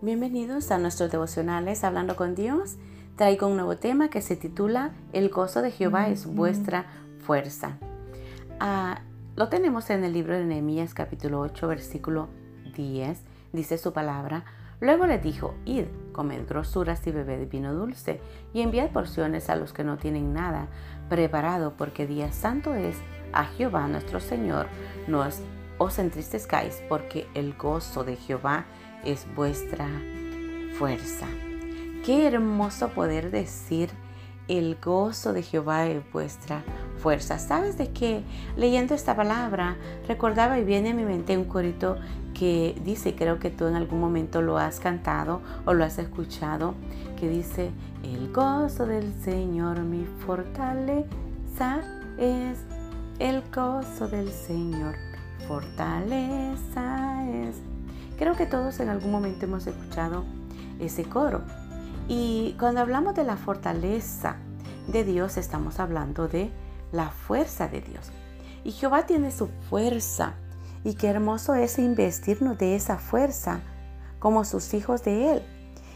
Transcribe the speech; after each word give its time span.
Bienvenidos 0.00 0.70
a 0.70 0.78
nuestros 0.78 1.10
devocionales 1.10 1.82
Hablando 1.82 2.14
con 2.14 2.36
Dios. 2.36 2.76
Traigo 3.16 3.48
un 3.48 3.56
nuevo 3.56 3.78
tema 3.78 4.10
que 4.10 4.22
se 4.22 4.36
titula 4.36 4.92
El 5.12 5.28
gozo 5.28 5.60
de 5.60 5.72
Jehová 5.72 6.08
es 6.08 6.24
vuestra 6.24 6.86
fuerza. 7.18 7.78
Ah, 8.60 9.00
lo 9.34 9.48
tenemos 9.48 9.90
en 9.90 10.04
el 10.04 10.12
libro 10.12 10.34
de 10.34 10.44
Nehemías 10.44 10.94
capítulo 10.94 11.40
8 11.40 11.66
versículo 11.66 12.28
10. 12.76 13.20
Dice 13.52 13.76
su 13.76 13.92
palabra. 13.92 14.44
Luego 14.78 15.04
le 15.04 15.18
dijo, 15.18 15.56
id, 15.64 15.86
comed 16.12 16.46
grosuras 16.46 17.04
y 17.08 17.10
bebed 17.10 17.48
vino 17.48 17.74
dulce, 17.74 18.20
y 18.54 18.60
enviad 18.60 18.92
porciones 18.92 19.50
a 19.50 19.56
los 19.56 19.72
que 19.72 19.82
no 19.82 19.96
tienen 19.96 20.32
nada 20.32 20.68
preparado, 21.08 21.76
porque 21.76 22.06
día 22.06 22.30
santo 22.30 22.72
es 22.76 22.96
a 23.32 23.46
Jehová 23.46 23.88
nuestro 23.88 24.20
Señor. 24.20 24.68
No 25.08 25.24
os 25.78 25.98
entristezcáis, 25.98 26.84
porque 26.88 27.26
el 27.34 27.54
gozo 27.54 28.04
de 28.04 28.14
Jehová 28.14 28.64
es 28.64 28.87
vuestra 29.34 29.88
fuerza. 30.78 31.26
Qué 32.04 32.26
hermoso 32.26 32.88
poder 32.88 33.30
decir 33.30 33.90
el 34.48 34.78
gozo 34.82 35.32
de 35.32 35.42
Jehová 35.42 35.86
es 35.86 36.02
vuestra 36.12 36.62
fuerza. 36.98 37.38
¿Sabes 37.38 37.76
de 37.76 37.90
qué? 37.90 38.22
Leyendo 38.56 38.94
esta 38.94 39.14
palabra, 39.14 39.76
recordaba 40.06 40.58
y 40.58 40.64
viene 40.64 40.90
a 40.90 40.94
mi 40.94 41.04
mente 41.04 41.36
un 41.36 41.44
corito 41.44 41.96
que 42.34 42.74
dice, 42.84 43.14
creo 43.14 43.38
que 43.38 43.50
tú 43.50 43.66
en 43.66 43.74
algún 43.74 44.00
momento 44.00 44.42
lo 44.42 44.58
has 44.58 44.80
cantado 44.80 45.42
o 45.66 45.74
lo 45.74 45.84
has 45.84 45.98
escuchado, 45.98 46.74
que 47.18 47.28
dice, 47.28 47.70
el 48.02 48.32
gozo 48.32 48.86
del 48.86 49.12
Señor 49.22 49.80
mi 49.80 50.06
fortaleza 50.24 51.80
es, 52.16 52.58
el 53.18 53.42
gozo 53.54 54.08
del 54.08 54.30
Señor 54.30 54.94
fortaleza 55.46 57.24
es. 57.30 57.77
Creo 58.18 58.34
que 58.34 58.46
todos 58.46 58.80
en 58.80 58.88
algún 58.88 59.12
momento 59.12 59.44
hemos 59.44 59.66
escuchado 59.66 60.24
ese 60.80 61.04
coro. 61.04 61.42
Y 62.08 62.56
cuando 62.58 62.80
hablamos 62.80 63.14
de 63.14 63.22
la 63.22 63.36
fortaleza 63.36 64.36
de 64.88 65.04
Dios, 65.04 65.36
estamos 65.36 65.78
hablando 65.78 66.26
de 66.26 66.50
la 66.90 67.10
fuerza 67.10 67.68
de 67.68 67.80
Dios. 67.80 68.10
Y 68.64 68.72
Jehová 68.72 69.06
tiene 69.06 69.30
su 69.30 69.46
fuerza. 69.68 70.34
Y 70.82 70.94
qué 70.94 71.08
hermoso 71.08 71.54
es 71.54 71.78
investirnos 71.78 72.58
de 72.58 72.74
esa 72.74 72.98
fuerza 72.98 73.60
como 74.18 74.44
sus 74.44 74.74
hijos 74.74 75.04
de 75.04 75.32
Él. 75.32 75.42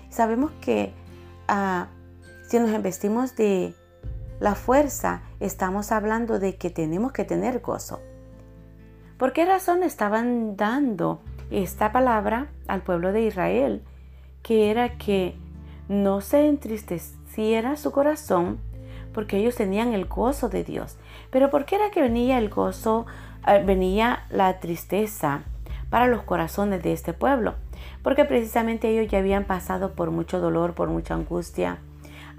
Sabemos 0.08 0.52
que 0.60 0.94
ah, 1.48 1.88
si 2.46 2.58
nos 2.60 2.70
investimos 2.70 3.34
de 3.34 3.74
la 4.38 4.54
fuerza, 4.54 5.22
estamos 5.40 5.90
hablando 5.90 6.38
de 6.38 6.56
que 6.56 6.70
tenemos 6.70 7.12
que 7.12 7.24
tener 7.24 7.60
gozo. 7.60 8.00
¿Por 9.16 9.32
qué 9.32 9.44
razón 9.44 9.82
estaban 9.82 10.56
dando 10.56 11.22
esta 11.50 11.92
palabra 11.92 12.48
al 12.68 12.82
pueblo 12.82 13.12
de 13.12 13.22
Israel, 13.22 13.82
que 14.42 14.70
era 14.70 14.96
que 14.96 15.36
no 15.88 16.20
se 16.20 16.46
entristeciera 16.46 17.76
su 17.76 17.92
corazón 17.92 18.58
porque 19.12 19.36
ellos 19.36 19.56
tenían 19.56 19.92
el 19.92 20.06
gozo 20.06 20.48
de 20.48 20.64
Dios. 20.64 20.96
Pero 21.30 21.50
¿por 21.50 21.64
qué 21.64 21.76
era 21.76 21.90
que 21.90 22.00
venía 22.00 22.38
el 22.38 22.48
gozo, 22.48 23.06
eh, 23.46 23.62
venía 23.64 24.24
la 24.30 24.58
tristeza 24.58 25.42
para 25.90 26.06
los 26.06 26.22
corazones 26.22 26.82
de 26.82 26.92
este 26.92 27.12
pueblo? 27.12 27.54
Porque 28.02 28.24
precisamente 28.24 28.88
ellos 28.88 29.10
ya 29.10 29.18
habían 29.18 29.44
pasado 29.44 29.92
por 29.92 30.10
mucho 30.10 30.40
dolor, 30.40 30.74
por 30.74 30.88
mucha 30.88 31.14
angustia, 31.14 31.78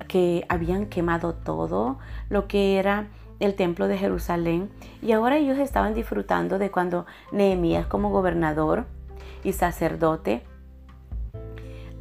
que 0.07 0.45
habían 0.49 0.87
quemado 0.87 1.33
todo 1.33 1.99
lo 2.29 2.47
que 2.47 2.79
era 2.79 3.07
el 3.39 3.55
templo 3.55 3.87
de 3.87 3.97
Jerusalén 3.97 4.69
y 5.01 5.11
ahora 5.11 5.37
ellos 5.37 5.57
estaban 5.57 5.93
disfrutando 5.93 6.59
de 6.59 6.71
cuando 6.71 7.05
Nehemías 7.31 7.87
como 7.87 8.09
gobernador 8.09 8.85
y 9.43 9.53
sacerdote, 9.53 10.43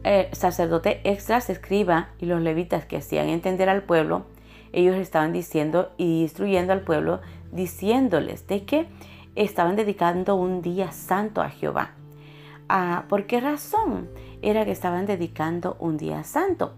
eh, 0.04 0.28
sacerdote 0.32 1.00
extras, 1.04 1.50
escriba 1.50 2.10
y 2.18 2.26
los 2.26 2.40
levitas 2.40 2.84
que 2.86 2.98
hacían 2.98 3.28
entender 3.28 3.68
al 3.68 3.82
pueblo, 3.82 4.26
ellos 4.72 4.96
estaban 4.96 5.32
diciendo 5.32 5.92
y 5.98 6.22
instruyendo 6.22 6.72
al 6.72 6.80
pueblo, 6.80 7.20
diciéndoles 7.52 8.46
de 8.46 8.64
que 8.64 8.88
estaban 9.34 9.76
dedicando 9.76 10.34
un 10.34 10.62
día 10.62 10.92
santo 10.92 11.42
a 11.42 11.50
Jehová. 11.50 11.92
Ah, 12.68 13.04
¿Por 13.08 13.26
qué 13.26 13.40
razón? 13.40 14.08
Era 14.40 14.64
que 14.64 14.70
estaban 14.70 15.06
dedicando 15.06 15.76
un 15.78 15.98
día 15.98 16.24
santo. 16.24 16.72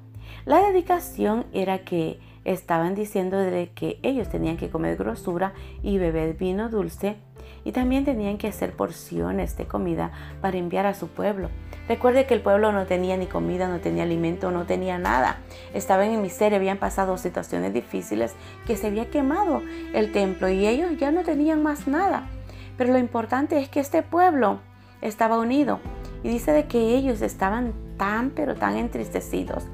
La 0.45 0.59
dedicación 0.59 1.47
era 1.53 1.85
que 1.85 2.19
estaban 2.45 2.95
diciendo 2.95 3.39
de 3.39 3.71
que 3.75 3.99
ellos 4.03 4.29
tenían 4.29 4.57
que 4.57 4.71
comer 4.71 4.97
grosura 4.97 5.53
y 5.83 5.99
beber 5.99 6.35
vino 6.35 6.69
dulce 6.69 7.17
y 7.65 7.73
también 7.73 8.05
tenían 8.05 8.39
que 8.39 8.49
hacer 8.49 8.73
porciones 8.73 9.57
de 9.57 9.67
comida 9.67 10.13
para 10.41 10.59
enviar 10.59 10.87
a 10.87 10.95
su 10.95 11.09
pueblo. 11.09 11.49
Recuerde 11.89 12.27
que 12.27 12.35
el 12.35 12.41
pueblo 12.41 12.73
no 12.73 12.87
tenía 12.87 13.17
ni 13.17 13.27
comida, 13.27 13.69
no 13.69 13.81
tenía 13.81 14.05
alimento, 14.05 14.51
no 14.51 14.65
tenía 14.65 14.99
nada. 14.99 15.39
Estaban 15.75 16.11
en 16.11 16.23
miseria, 16.23 16.57
habían 16.57 16.79
pasado 16.79 17.19
situaciones 17.19 17.75
difíciles, 17.75 18.35
que 18.67 18.77
se 18.77 18.87
había 18.87 19.11
quemado 19.11 19.63
el 19.93 20.13
templo 20.13 20.49
y 20.49 20.67
ellos 20.67 20.93
ya 20.99 21.11
no 21.11 21.23
tenían 21.23 21.63
más 21.63 21.87
nada. 21.87 22.29
Pero 22.77 22.93
lo 22.93 22.99
importante 22.99 23.59
es 23.59 23.69
que 23.69 23.81
este 23.81 24.03
pueblo 24.03 24.61
estaba 25.03 25.39
unido 25.39 25.81
y 26.23 26.29
dice 26.29 26.53
de 26.53 26.67
que 26.67 26.95
ellos 26.97 27.21
estaban 27.21 27.75
tan 27.99 28.31
pero 28.31 28.55
tan 28.55 28.77
entristecidos 28.77 29.65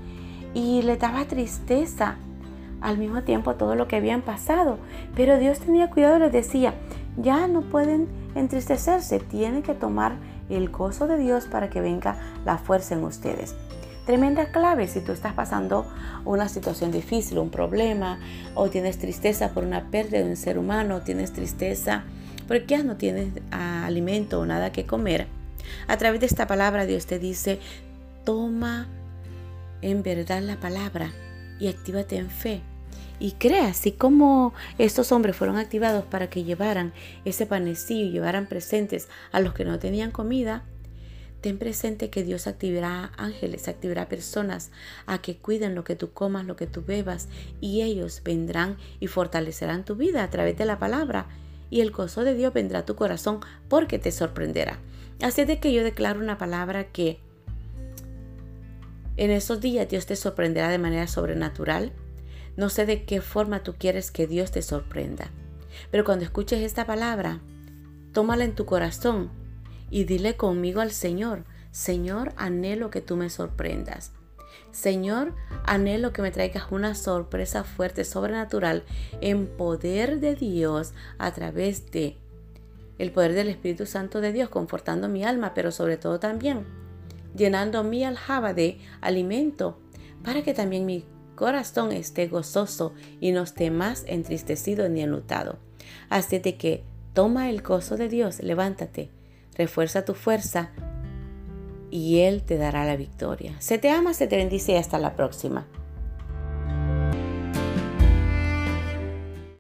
y 0.53 0.83
le 0.83 0.97
daba 0.97 1.25
tristeza 1.25 2.17
al 2.81 2.99
mismo 2.99 3.23
tiempo 3.23 3.55
todo 3.55 3.75
lo 3.75 3.89
que 3.89 3.97
habían 3.97 4.23
pasado. 4.23 4.79
Pero 5.15 5.39
Dios 5.39 5.61
tenía 5.61 5.91
cuidado 5.91 6.17
y 6.17 6.21
les 6.21 6.33
decía, 6.33 6.75
ya 7.17 7.47
no 7.47 7.63
pueden 7.63 8.09
entristecerse, 8.35 9.21
tienen 9.21 9.63
que 9.63 9.75
tomar 9.75 10.17
el 10.49 10.69
gozo 10.69 11.07
de 11.07 11.19
Dios 11.19 11.47
para 11.47 11.71
que 11.71 11.81
venga 11.81 12.17
la 12.45 12.59
fuerza 12.59 12.95
en 12.95 13.05
ustedes. 13.05 13.55
Tremenda 14.07 14.51
clave 14.51 14.89
si 14.89 15.01
tú 15.01 15.13
estás 15.13 15.35
pasando 15.35 15.87
una 16.25 16.49
situación 16.49 16.91
difícil, 16.91 17.39
un 17.39 17.51
problema, 17.51 18.19
o 18.55 18.69
tienes 18.69 18.99
tristeza 18.99 19.51
por 19.51 19.65
una 19.65 19.91
pérdida 19.91 20.23
de 20.23 20.31
un 20.31 20.37
ser 20.37 20.59
humano, 20.59 21.03
tienes 21.03 21.33
tristeza 21.33 22.05
porque 22.49 22.67
ya 22.67 22.83
no 22.83 22.97
tienes 22.97 23.29
ah, 23.53 23.87
alimento 23.87 24.41
o 24.41 24.47
nada 24.47 24.73
que 24.73 24.85
comer. 24.85 25.29
A 25.87 25.97
través 25.99 26.19
de 26.19 26.27
esta 26.27 26.49
palabra 26.49 26.87
Dios 26.87 27.07
te 27.07 27.21
dice, 27.21 27.61
toma 28.25 28.89
en 29.83 30.03
verdad 30.03 30.43
la 30.43 30.57
palabra 30.57 31.13
y 31.61 31.69
actívate 31.69 32.17
en 32.17 32.31
fe 32.31 32.63
y 33.21 33.33
crea, 33.33 33.69
así 33.69 33.93
como 33.93 34.55
estos 34.79 35.13
hombres 35.13 35.37
fueron 35.37 35.59
activados 35.59 36.05
para 36.05 36.31
que 36.31 36.43
llevaran 36.43 36.93
ese 37.25 37.47
panecillo 37.47 38.07
y 38.07 38.11
llevaran 38.11 38.47
presentes 38.47 39.09
a 39.31 39.41
los 39.41 39.53
que 39.53 39.67
no 39.67 39.79
tenían 39.79 40.11
comida, 40.11 40.65
ten 41.43 41.59
presente 41.59 42.11
que 42.11 42.25
Dios 42.25 42.47
activará 42.47 43.13
ángeles, 43.17 43.69
activará 43.69 44.09
personas 44.09 44.71
a 45.07 45.19
que 45.19 45.37
cuiden 45.37 45.75
lo 45.75 45.85
que 45.85 45.97
tú 45.97 46.13
comas, 46.13 46.47
lo 46.47 46.57
que 46.57 46.67
tú 46.67 46.83
bebas, 46.85 47.29
y 47.61 47.83
ellos 47.83 48.23
vendrán 48.25 48.79
y 49.01 49.07
fortalecerán 49.07 49.85
tu 49.85 49.97
vida 49.97 50.25
a 50.25 50.31
través 50.31 50.57
de 50.57 50.65
la 50.65 50.79
palabra, 50.79 51.29
y 51.69 51.83
el 51.83 51.91
gozo 51.93 52.25
de 52.25 52.35
Dios 52.35 52.53
vendrá 52.53 52.81
a 52.81 52.87
tu 52.87 52.97
corazón 52.97 53.41
porque 53.69 53.99
te 53.99 54.13
sorprenderá. 54.13 54.79
Así 55.23 55.45
de 55.45 55.61
que 55.61 55.73
yo 55.73 55.85
declaro 55.85 56.21
una 56.21 56.39
palabra 56.39 56.85
que 56.85 57.21
en 59.17 59.31
esos 59.31 59.61
días 59.61 59.89
Dios 59.89 60.07
te 60.07 60.17
sorprenderá 60.17 60.71
de 60.71 60.79
manera 60.79 61.07
sobrenatural, 61.07 61.93
no 62.57 62.69
sé 62.69 62.87
de 62.87 63.05
qué 63.05 63.21
forma 63.21 63.63
tú 63.63 63.75
quieres 63.79 64.11
que 64.11 64.27
Dios 64.27 64.51
te 64.51 64.63
sorprenda, 64.63 65.31
pero 65.91 66.05
cuando 66.05 66.25
escuches 66.25 66.61
esta 66.61 66.87
palabra, 66.87 67.41
tómala 68.13 68.45
en 68.45 68.55
tu 68.55 68.67
corazón 68.67 69.31
y 69.91 70.05
dile 70.05 70.37
conmigo 70.37 70.81
al 70.81 70.93
Señor, 70.93 71.45
Señor, 71.71 72.33
anhelo 72.37 72.91
que 72.91 73.01
tú 73.01 73.17
me 73.17 73.31
sorprendas. 73.31 74.13
Señor, 74.73 75.35
anhelo 75.65 76.13
que 76.13 76.23
me 76.23 76.31
traigas 76.31 76.71
una 76.71 76.95
sorpresa 76.95 77.65
fuerte, 77.65 78.05
sobrenatural, 78.05 78.85
en 79.21 79.47
poder 79.47 80.21
de 80.21 80.35
Dios 80.35 80.93
a 81.19 81.33
través 81.33 81.91
de 81.91 82.17
el 82.99 83.13
poder 83.13 83.33
del 83.33 83.49
Espíritu 83.49 83.87
Santo 83.87 84.21
de 84.21 84.33
Dios, 84.33 84.49
confortando 84.49 85.09
mi 85.09 85.25
alma, 85.25 85.55
pero 85.55 85.73
sobre 85.73 85.97
todo 85.97 86.21
también 86.21 86.67
llenando 87.35 87.85
mi 87.85 88.05
aljaba 88.05 88.55
de 88.55 88.79
alimento, 89.01 89.79
para 90.25 90.43
que 90.43 90.55
también 90.55 90.87
mi 90.87 91.05
corazón 91.41 91.91
esté 91.91 92.27
gozoso 92.27 92.93
y 93.19 93.33
no 93.33 93.45
esté 93.45 93.71
más 93.71 94.05
entristecido 94.07 94.91
ni 94.91 95.01
enlutado. 95.01 95.59
Así 96.11 96.39
que 96.39 96.85
toma 97.15 97.49
el 97.49 97.63
gozo 97.63 97.97
de 97.97 98.11
Dios, 98.11 98.43
levántate, 98.43 99.09
refuerza 99.55 100.05
tu 100.05 100.13
fuerza 100.13 100.71
y 101.91 102.19
Él 102.21 102.43
te 102.43 102.59
dará 102.59 102.85
la 102.85 102.97
victoria. 102.97 103.57
Se 103.59 103.79
te 103.79 103.89
ama, 103.89 104.13
se 104.13 104.27
te 104.27 104.37
bendice 104.37 104.73
y 104.73 104.77
hasta 104.77 104.99
la 104.99 105.17
próxima. 105.17 105.67